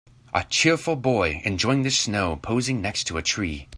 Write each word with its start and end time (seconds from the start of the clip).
A 0.33 0.43
cheerful 0.45 0.95
boy 0.95 1.43
enjoying 1.45 1.83
the 1.83 1.91
snow 1.91 2.35
posing 2.41 2.81
next 2.81 3.03
to 3.03 3.19
a 3.19 3.21
tree. 3.21 3.69